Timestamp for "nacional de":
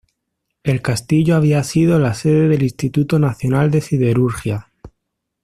3.19-3.77